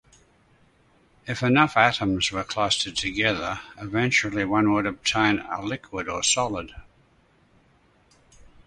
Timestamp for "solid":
6.23-6.71